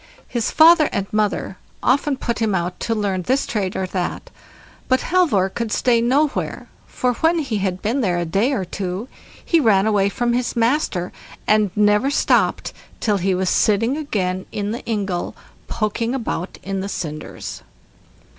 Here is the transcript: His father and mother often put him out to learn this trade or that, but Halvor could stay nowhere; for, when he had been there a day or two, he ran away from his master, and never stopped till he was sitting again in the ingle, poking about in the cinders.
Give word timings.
His 0.27 0.49
father 0.49 0.89
and 0.91 1.05
mother 1.13 1.57
often 1.83 2.17
put 2.17 2.39
him 2.39 2.55
out 2.55 2.79
to 2.79 2.95
learn 2.95 3.21
this 3.21 3.45
trade 3.45 3.75
or 3.75 3.85
that, 3.85 4.31
but 4.87 5.01
Halvor 5.01 5.47
could 5.47 5.71
stay 5.71 6.01
nowhere; 6.01 6.67
for, 6.87 7.13
when 7.13 7.37
he 7.37 7.57
had 7.59 7.83
been 7.83 8.01
there 8.01 8.17
a 8.17 8.25
day 8.25 8.51
or 8.51 8.65
two, 8.65 9.07
he 9.45 9.59
ran 9.59 9.85
away 9.85 10.09
from 10.09 10.33
his 10.33 10.55
master, 10.55 11.11
and 11.45 11.69
never 11.75 12.09
stopped 12.09 12.73
till 12.99 13.17
he 13.17 13.35
was 13.35 13.51
sitting 13.51 13.95
again 13.95 14.47
in 14.51 14.71
the 14.71 14.83
ingle, 14.87 15.35
poking 15.67 16.15
about 16.15 16.57
in 16.63 16.79
the 16.79 16.89
cinders. 16.89 17.61